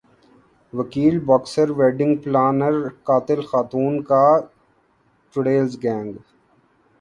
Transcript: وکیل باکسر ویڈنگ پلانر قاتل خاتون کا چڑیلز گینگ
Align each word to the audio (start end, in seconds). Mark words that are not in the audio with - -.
وکیل 0.73 1.15
باکسر 1.27 1.67
ویڈنگ 1.77 2.13
پلانر 2.23 2.75
قاتل 3.07 3.39
خاتون 3.49 3.93
کا 4.09 4.23
چڑیلز 5.33 5.73
گینگ 5.83 6.11